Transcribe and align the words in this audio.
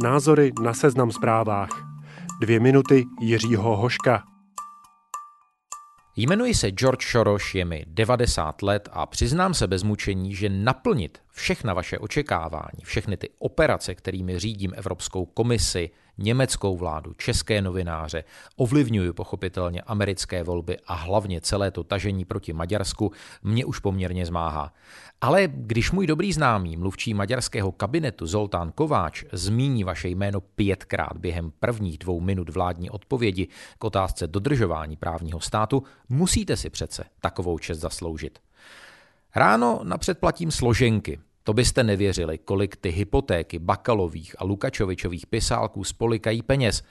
Názory 0.00 0.52
na 0.62 0.74
seznam 0.74 1.12
zprávách. 1.12 1.68
Dvě 2.40 2.60
minuty 2.60 3.04
Jiřího 3.20 3.76
Hoška. 3.76 4.22
Jmenuji 6.16 6.54
se 6.54 6.70
George 6.70 7.04
Soros, 7.10 7.54
je 7.54 7.64
mi 7.64 7.84
90 7.88 8.62
let 8.62 8.88
a 8.92 9.06
přiznám 9.06 9.54
se 9.54 9.66
bez 9.66 9.82
mučení, 9.82 10.34
že 10.34 10.48
naplnit 10.48 11.18
všechna 11.32 11.74
vaše 11.74 11.98
očekávání, 11.98 12.84
všechny 12.84 13.16
ty 13.16 13.30
operace, 13.38 13.94
kterými 13.94 14.38
řídím 14.38 14.72
Evropskou 14.76 15.24
komisi, 15.24 15.90
německou 16.18 16.76
vládu, 16.76 17.12
české 17.12 17.62
novináře, 17.62 18.24
ovlivňuji 18.56 19.12
pochopitelně 19.12 19.80
americké 19.80 20.42
volby 20.42 20.76
a 20.86 20.94
hlavně 20.94 21.40
celé 21.40 21.70
to 21.70 21.84
tažení 21.84 22.24
proti 22.24 22.52
Maďarsku, 22.52 23.12
mě 23.42 23.64
už 23.64 23.78
poměrně 23.78 24.26
zmáhá. 24.26 24.72
Ale 25.20 25.42
když 25.46 25.90
můj 25.90 26.06
dobrý 26.06 26.32
známý, 26.32 26.76
mluvčí 26.76 27.14
maďarského 27.14 27.72
kabinetu 27.72 28.26
Zoltán 28.26 28.72
Kováč, 28.72 29.24
zmíní 29.32 29.84
vaše 29.84 30.08
jméno 30.08 30.40
pětkrát 30.40 31.16
během 31.16 31.52
prvních 31.60 31.98
dvou 31.98 32.20
minut 32.20 32.48
vládní 32.48 32.90
odpovědi 32.90 33.48
k 33.78 33.84
otázce 33.84 34.26
dodržování 34.26 34.96
právního 34.96 35.40
státu, 35.40 35.82
musíte 36.08 36.56
si 36.56 36.70
přece 36.70 37.04
takovou 37.20 37.58
čest 37.58 37.78
zasloužit. 37.78 38.38
Ráno 39.36 39.80
napřed 39.82 40.18
platím 40.18 40.50
složenky, 40.50 41.20
to 41.44 41.52
byste 41.52 41.82
nevěřili, 41.82 42.38
kolik 42.38 42.76
ty 42.76 42.88
hypotéky 42.90 43.58
Bakalových 43.58 44.36
a 44.38 44.44
Lukačovičových 44.44 45.26
pisálků 45.26 45.84
spolikají 45.84 46.42
peněz. 46.42 46.82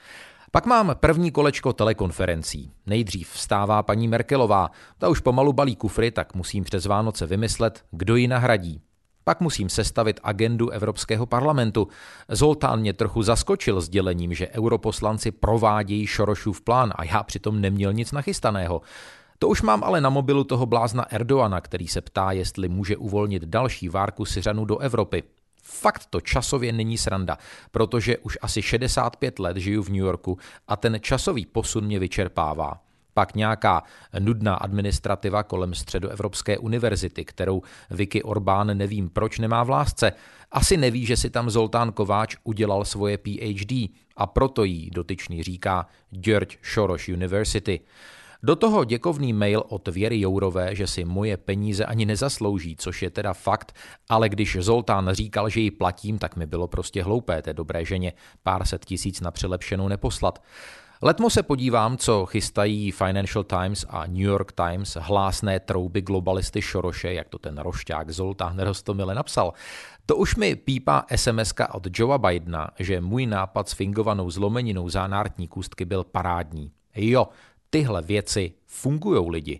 Pak 0.52 0.66
mám 0.66 0.96
první 1.00 1.32
kolečko 1.32 1.74
telekonferencí. 1.74 2.72
Nejdřív 2.86 3.30
vstává 3.30 3.84
paní 3.84 4.08
Merkelová, 4.08 4.70
ta 4.98 5.10
už 5.10 5.20
pomalu 5.20 5.54
balí 5.54 5.76
kufry, 5.76 6.12
tak 6.12 6.36
musím 6.36 6.64
přes 6.64 6.86
Vánoce 6.86 7.26
vymyslet, 7.26 7.84
kdo 7.92 8.16
ji 8.16 8.28
nahradí. 8.28 8.82
Pak 9.24 9.42
musím 9.42 9.70
sestavit 9.70 10.20
agendu 10.24 10.70
Evropského 10.70 11.26
parlamentu. 11.26 11.88
Zoltán 12.30 12.80
mě 12.80 12.94
trochu 12.94 13.24
zaskočil 13.24 13.82
sdělením, 13.82 14.34
že 14.34 14.50
europoslanci 14.50 15.32
provádějí 15.32 16.08
Šorošův 16.08 16.62
plán 16.62 16.94
a 16.96 17.04
já 17.04 17.24
přitom 17.24 17.62
neměl 17.62 17.94
nic 17.94 18.12
nachystaného. 18.12 18.82
To 19.42 19.48
už 19.48 19.62
mám 19.62 19.84
ale 19.84 20.02
na 20.02 20.10
mobilu 20.10 20.44
toho 20.44 20.66
blázna 20.66 21.04
Erdoana, 21.04 21.62
který 21.62 21.88
se 21.88 22.02
ptá, 22.02 22.32
jestli 22.32 22.70
může 22.70 22.98
uvolnit 22.98 23.44
další 23.44 23.90
várku 23.90 24.26
Syřanů 24.26 24.66
do 24.66 24.78
Evropy. 24.78 25.24
Fakt 25.64 26.06
to 26.10 26.22
časově 26.22 26.74
není 26.74 26.98
sranda, 26.98 27.38
protože 27.72 28.18
už 28.18 28.38
asi 28.42 28.62
65 28.62 29.40
let 29.40 29.58
žiju 29.58 29.84
v 29.84 29.90
New 29.90 29.98
Yorku 29.98 30.38
a 30.68 30.76
ten 30.76 30.98
časový 31.02 31.46
posun 31.46 31.86
mě 31.86 32.00
vyčerpává. 32.00 32.82
Pak 33.14 33.36
nějaká 33.36 33.84
nudná 34.20 34.56
administrativa 34.56 35.44
kolem 35.44 35.74
Středoevropské 35.74 36.58
univerzity, 36.58 37.26
kterou 37.26 37.62
Vicky 37.90 38.24
Orbán 38.24 38.78
nevím 38.78 39.10
proč 39.10 39.40
nemá 39.40 39.64
v 39.64 39.70
lásce. 39.70 40.12
Asi 40.52 40.78
neví, 40.78 41.06
že 41.06 41.18
si 41.18 41.30
tam 41.30 41.50
Zoltán 41.50 41.92
Kováč 41.92 42.36
udělal 42.44 42.86
svoje 42.86 43.18
PhD 43.18 43.72
a 44.18 44.28
proto 44.28 44.64
jí 44.64 44.90
dotyčný 44.90 45.44
říká 45.44 45.88
George 46.12 46.58
Soros 46.64 47.08
University. 47.08 47.80
Do 48.44 48.56
toho 48.56 48.86
děkovný 48.86 49.34
mail 49.34 49.64
od 49.68 49.88
Věry 49.88 50.20
Jourové, 50.20 50.76
že 50.76 50.88
si 50.88 51.06
moje 51.06 51.38
peníze 51.38 51.86
ani 51.86 52.06
nezaslouží, 52.06 52.76
což 52.76 53.02
je 53.02 53.10
teda 53.10 53.34
fakt, 53.34 53.76
ale 54.10 54.30
když 54.30 54.58
Zoltán 54.60 55.10
říkal, 55.12 55.50
že 55.50 55.60
ji 55.60 55.72
platím, 55.72 56.18
tak 56.18 56.36
mi 56.36 56.46
bylo 56.46 56.68
prostě 56.68 57.04
hloupé 57.04 57.42
té 57.42 57.54
dobré 57.54 57.86
ženě 57.86 58.14
pár 58.44 58.66
set 58.66 58.86
tisíc 58.86 59.22
na 59.22 59.32
přilepšenou 59.32 59.88
neposlat. 59.88 60.44
Letmo 61.02 61.30
se 61.30 61.44
podívám, 61.44 61.98
co 61.98 62.26
chystají 62.26 62.92
Financial 62.92 63.44
Times 63.44 63.86
a 63.90 64.06
New 64.06 64.22
York 64.22 64.52
Times, 64.52 64.98
hlásné 65.02 65.60
trouby 65.60 66.02
globalisty 66.02 66.62
Šoroše, 66.62 67.14
jak 67.14 67.30
to 67.30 67.40
ten 67.40 67.58
rošťák 67.58 68.10
Zoltán 68.10 68.60
Rostomile 68.60 69.16
napsal. 69.16 69.54
To 70.06 70.16
už 70.16 70.36
mi 70.36 70.56
pípá 70.56 71.06
sms 71.16 71.54
od 71.72 71.88
Joea 72.00 72.18
Bidena, 72.18 72.70
že 72.80 73.02
můj 73.02 73.26
nápad 73.26 73.70
s 73.70 73.74
fingovanou 73.74 74.30
zlomeninou 74.30 74.90
zánártní 74.90 75.48
kůstky 75.48 75.86
byl 75.86 76.04
parádní. 76.04 76.72
Jo, 76.96 77.28
tyhle 77.72 78.02
věci 78.02 78.54
fungují 78.68 79.30
lidi. 79.30 79.60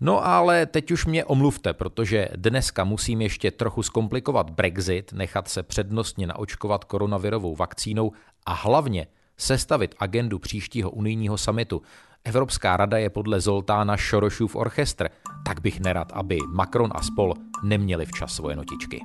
No 0.00 0.26
ale 0.26 0.66
teď 0.66 0.90
už 0.90 1.06
mě 1.06 1.24
omluvte, 1.24 1.72
protože 1.72 2.28
dneska 2.36 2.84
musím 2.84 3.20
ještě 3.20 3.50
trochu 3.50 3.82
zkomplikovat 3.82 4.50
Brexit, 4.50 5.12
nechat 5.12 5.48
se 5.48 5.62
přednostně 5.62 6.26
naočkovat 6.26 6.84
koronavirovou 6.84 7.56
vakcínou 7.56 8.12
a 8.46 8.54
hlavně 8.54 9.06
sestavit 9.36 9.94
agendu 9.98 10.38
příštího 10.38 10.90
unijního 10.90 11.38
samitu. 11.38 11.82
Evropská 12.24 12.76
rada 12.76 12.98
je 12.98 13.10
podle 13.10 13.40
Zoltána 13.40 13.96
Šorošův 13.96 14.56
orchestr, 14.56 15.08
tak 15.46 15.60
bych 15.60 15.80
nerad, 15.80 16.12
aby 16.12 16.38
Macron 16.52 16.90
a 16.94 17.02
spol 17.02 17.34
neměli 17.62 18.06
včas 18.06 18.34
svoje 18.34 18.56
notičky. 18.56 19.00